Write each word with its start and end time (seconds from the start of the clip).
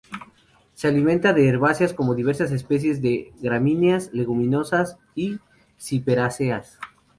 Se 0.73 0.87
alimenta 0.87 1.31
de 1.31 1.47
herbáceas, 1.47 1.93
como 1.93 2.15
diversas 2.15 2.49
especies 2.51 3.03
de 3.03 3.31
gramíneas, 3.39 4.09
leguminosas, 4.13 4.97
y 5.13 5.37
ciperáceas. 5.77 6.79